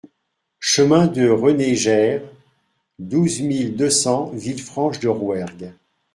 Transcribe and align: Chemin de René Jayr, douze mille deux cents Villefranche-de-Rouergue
Chemin 0.61 1.05
de 1.05 1.29
René 1.29 1.75
Jayr, 1.75 2.23
douze 2.97 3.39
mille 3.41 3.75
deux 3.75 3.91
cents 3.91 4.31
Villefranche-de-Rouergue 4.33 5.75